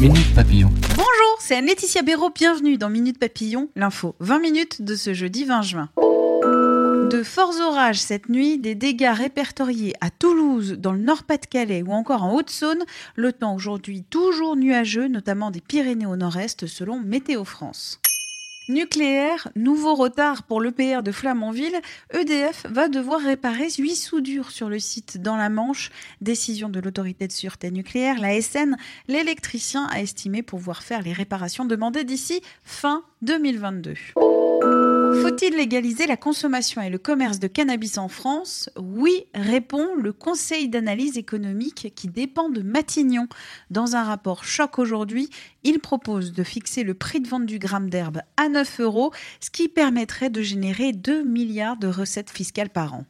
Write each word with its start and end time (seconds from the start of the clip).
Minute 0.00 0.34
Papillon. 0.34 0.70
Bonjour, 0.96 1.36
c'est 1.40 1.56
Anne-Laetitia 1.56 2.00
Béraud, 2.00 2.30
bienvenue 2.30 2.78
dans 2.78 2.88
Minute 2.88 3.18
Papillon, 3.18 3.68
l'info 3.76 4.14
20 4.20 4.38
minutes 4.38 4.80
de 4.80 4.94
ce 4.94 5.12
jeudi 5.12 5.44
20 5.44 5.60
juin. 5.60 5.90
De 7.10 7.22
forts 7.22 7.60
orages 7.60 8.00
cette 8.00 8.30
nuit, 8.30 8.56
des 8.56 8.74
dégâts 8.74 9.12
répertoriés 9.12 9.92
à 10.00 10.08
Toulouse, 10.08 10.76
dans 10.78 10.92
le 10.92 11.00
Nord-Pas-de-Calais 11.00 11.82
ou 11.82 11.92
encore 11.92 12.22
en 12.22 12.32
Haute-Saône. 12.32 12.82
Le 13.14 13.30
temps 13.34 13.54
aujourd'hui 13.54 14.02
toujours 14.08 14.56
nuageux, 14.56 15.06
notamment 15.06 15.50
des 15.50 15.60
Pyrénées 15.60 16.06
au 16.06 16.16
nord-est 16.16 16.66
selon 16.66 16.98
Météo 16.98 17.44
France. 17.44 18.00
Nucléaire, 18.70 19.48
nouveau 19.56 19.96
retard 19.96 20.44
pour 20.44 20.60
l'EPR 20.60 21.02
de 21.02 21.10
Flamanville. 21.10 21.80
EDF 22.14 22.66
va 22.70 22.86
devoir 22.86 23.20
réparer 23.20 23.66
huit 23.78 23.96
soudures 23.96 24.52
sur 24.52 24.68
le 24.68 24.78
site 24.78 25.20
dans 25.20 25.36
la 25.36 25.48
Manche. 25.48 25.90
Décision 26.20 26.68
de 26.68 26.78
l'autorité 26.78 27.26
de 27.26 27.32
sûreté 27.32 27.72
nucléaire, 27.72 28.20
la 28.20 28.40
SN. 28.40 28.76
L'électricien 29.08 29.88
a 29.90 30.00
estimé 30.00 30.44
pouvoir 30.44 30.84
faire 30.84 31.02
les 31.02 31.12
réparations 31.12 31.64
demandées 31.64 32.04
d'ici 32.04 32.42
fin 32.62 33.02
2022. 33.22 33.94
Faut-il 35.12 35.56
légaliser 35.56 36.06
la 36.06 36.16
consommation 36.16 36.80
et 36.80 36.90
le 36.90 36.98
commerce 36.98 37.38
de 37.38 37.46
cannabis 37.46 37.98
en 37.98 38.08
France? 38.08 38.70
Oui, 38.78 39.24
répond 39.34 39.94
le 39.96 40.12
Conseil 40.12 40.68
d'analyse 40.68 41.18
économique 41.18 41.92
qui 41.96 42.08
dépend 42.08 42.48
de 42.48 42.62
Matignon. 42.62 43.26
Dans 43.70 43.96
un 43.96 44.04
rapport 44.04 44.44
choc 44.44 44.78
aujourd'hui, 44.78 45.28
il 45.64 45.80
propose 45.80 46.32
de 46.32 46.42
fixer 46.42 46.84
le 46.84 46.94
prix 46.94 47.20
de 47.20 47.28
vente 47.28 47.46
du 47.46 47.58
gramme 47.58 47.90
d'herbe 47.90 48.22
à 48.36 48.48
9 48.48 48.80
euros, 48.80 49.12
ce 49.40 49.50
qui 49.50 49.68
permettrait 49.68 50.30
de 50.30 50.42
générer 50.42 50.92
2 50.92 51.24
milliards 51.24 51.76
de 51.76 51.88
recettes 51.88 52.30
fiscales 52.30 52.70
par 52.70 52.94
an. 52.94 53.04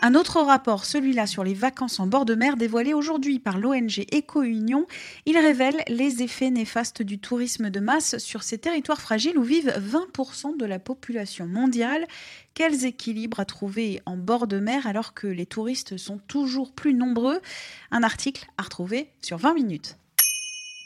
Un 0.00 0.14
autre 0.14 0.40
rapport, 0.40 0.84
celui-là 0.84 1.26
sur 1.26 1.42
les 1.42 1.54
vacances 1.54 1.98
en 1.98 2.06
bord 2.06 2.24
de 2.24 2.36
mer, 2.36 2.56
dévoilé 2.56 2.94
aujourd'hui 2.94 3.40
par 3.40 3.58
l'ONG 3.58 4.04
Éco-Union, 4.12 4.86
il 5.26 5.36
révèle 5.36 5.82
les 5.88 6.22
effets 6.22 6.50
néfastes 6.50 7.02
du 7.02 7.18
tourisme 7.18 7.68
de 7.68 7.80
masse 7.80 8.16
sur 8.18 8.44
ces 8.44 8.58
territoires 8.58 9.00
fragiles 9.00 9.36
où 9.36 9.42
vivent 9.42 9.74
20% 9.76 10.56
de 10.56 10.64
la 10.66 10.78
population 10.78 11.46
mondiale. 11.46 12.06
Quels 12.54 12.84
équilibres 12.84 13.40
à 13.40 13.44
trouver 13.44 14.00
en 14.06 14.16
bord 14.16 14.46
de 14.46 14.60
mer 14.60 14.86
alors 14.86 15.14
que 15.14 15.26
les 15.26 15.46
touristes 15.46 15.96
sont 15.96 16.18
toujours 16.28 16.70
plus 16.72 16.94
nombreux? 16.94 17.40
Un 17.90 18.04
article 18.04 18.46
à 18.56 18.62
retrouver 18.62 19.10
sur 19.20 19.36
20 19.36 19.54
minutes. 19.54 19.97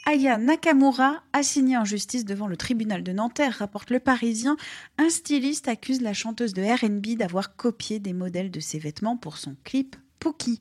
Aya 0.05 0.37
Nakamura, 0.37 1.23
assignée 1.31 1.77
en 1.77 1.85
justice 1.85 2.25
devant 2.25 2.47
le 2.47 2.57
tribunal 2.57 3.03
de 3.03 3.13
Nanterre, 3.13 3.55
rapporte 3.59 3.89
Le 3.89 4.01
Parisien, 4.01 4.57
un 4.97 5.09
styliste 5.09 5.69
accuse 5.69 6.01
la 6.01 6.13
chanteuse 6.13 6.53
de 6.53 6.61
RB 6.61 7.17
d'avoir 7.17 7.55
copié 7.55 7.99
des 7.99 8.11
modèles 8.11 8.51
de 8.51 8.59
ses 8.59 8.79
vêtements 8.79 9.15
pour 9.15 9.37
son 9.37 9.55
clip 9.63 9.95
Pookie. 10.19 10.59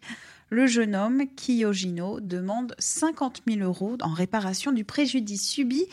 Le 0.48 0.68
jeune 0.68 0.94
homme, 0.94 1.24
Kiyojino, 1.34 2.20
demande 2.20 2.76
50 2.78 3.42
000 3.48 3.60
euros 3.62 3.96
en 4.02 4.12
réparation 4.12 4.70
du 4.70 4.84
préjudice 4.84 5.48
subi. 5.48 5.86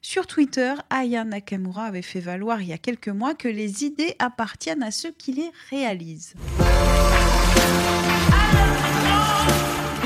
Sur 0.00 0.26
Twitter, 0.26 0.72
Aya 0.88 1.24
Nakamura 1.24 1.84
avait 1.84 2.00
fait 2.00 2.20
valoir 2.20 2.62
il 2.62 2.68
y 2.68 2.72
a 2.72 2.78
quelques 2.78 3.08
mois 3.08 3.34
que 3.34 3.48
les 3.48 3.84
idées 3.84 4.16
appartiennent 4.18 4.82
à 4.82 4.90
ceux 4.90 5.10
qui 5.10 5.32
les 5.32 5.50
réalisent. 5.68 6.34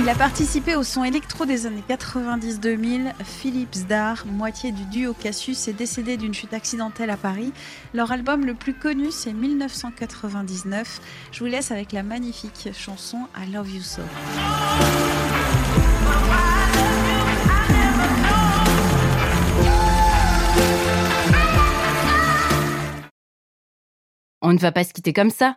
Il 0.09 0.13
a 0.13 0.15
participé 0.15 0.75
au 0.75 0.85
son 0.85 1.05
électro 1.05 1.45
des 1.45 1.67
années 1.67 1.85
90-2000. 1.87 3.13
Philippe 3.23 3.75
Zdar, 3.75 4.25
moitié 4.25 4.73
du 4.73 4.83
duo 4.87 5.13
Cassius, 5.13 5.69
est 5.69 5.75
décédé 5.75 6.17
d'une 6.17 6.33
chute 6.33 6.55
accidentelle 6.55 7.11
à 7.11 7.19
Paris. 7.19 7.53
Leur 7.93 8.11
album 8.11 8.47
le 8.47 8.55
plus 8.55 8.73
connu, 8.73 9.11
c'est 9.11 9.35
1999. 9.35 11.03
Je 11.31 11.41
vous 11.41 11.45
laisse 11.45 11.71
avec 11.73 11.93
la 11.93 12.03
magnifique 12.03 12.71
chanson 12.73 13.29
I 13.37 13.53
Love 13.53 13.71
You 13.71 13.83
So. 13.83 14.01
On 24.41 24.55
ne 24.55 24.59
va 24.59 24.73
pas 24.73 24.85
se 24.85 24.95
quitter 24.95 25.13
comme 25.13 25.29
ça. 25.29 25.57